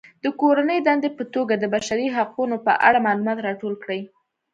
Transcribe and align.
د 0.23 0.25
کورنۍ 0.41 0.79
دندې 0.87 1.09
په 1.17 1.23
توګه 1.33 1.53
د 1.57 1.65
بشري 1.73 2.07
حقونو 2.15 2.55
په 2.65 2.71
اړه 2.87 2.99
معلومات 3.07 3.37
راټول 3.47 3.73
کړئ. 3.83 4.01